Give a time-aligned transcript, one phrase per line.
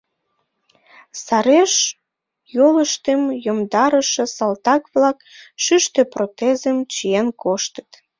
[1.23, 1.73] Сареш
[2.55, 5.17] йолыштым йомдарыше салтак-влак
[5.63, 7.89] шӱштӧ протезым чиен коштыт.